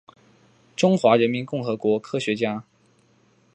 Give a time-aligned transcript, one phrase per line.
[0.75, 2.63] 中华人民共和国科学家。